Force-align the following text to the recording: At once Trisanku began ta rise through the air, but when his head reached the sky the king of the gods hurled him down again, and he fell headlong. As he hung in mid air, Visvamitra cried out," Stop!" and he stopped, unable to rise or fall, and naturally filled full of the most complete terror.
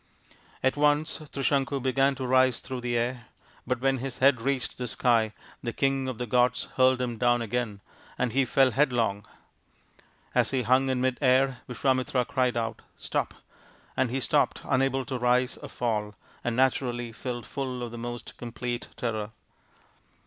At 0.63 0.75
once 0.77 1.19
Trisanku 1.31 1.79
began 1.79 2.15
ta 2.15 2.25
rise 2.25 2.59
through 2.59 2.81
the 2.81 2.97
air, 2.97 3.27
but 3.67 3.81
when 3.81 3.99
his 3.99 4.17
head 4.17 4.41
reached 4.41 4.79
the 4.79 4.87
sky 4.87 5.31
the 5.61 5.73
king 5.73 6.07
of 6.07 6.17
the 6.17 6.25
gods 6.25 6.69
hurled 6.75 6.99
him 6.99 7.19
down 7.19 7.39
again, 7.43 7.81
and 8.17 8.33
he 8.33 8.43
fell 8.43 8.71
headlong. 8.71 9.27
As 10.33 10.49
he 10.49 10.63
hung 10.63 10.89
in 10.89 11.01
mid 11.01 11.19
air, 11.21 11.61
Visvamitra 11.69 12.25
cried 12.27 12.57
out," 12.57 12.81
Stop!" 13.07 13.35
and 13.95 14.09
he 14.09 14.19
stopped, 14.19 14.61
unable 14.65 15.05
to 15.05 15.19
rise 15.19 15.57
or 15.57 15.69
fall, 15.69 16.15
and 16.43 16.55
naturally 16.55 17.11
filled 17.11 17.45
full 17.45 17.83
of 17.83 17.91
the 17.91 17.97
most 17.99 18.37
complete 18.37 18.87
terror. 18.97 19.29